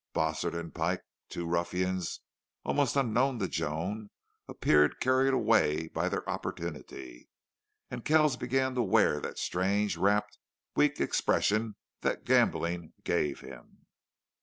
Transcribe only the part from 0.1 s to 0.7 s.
Bossert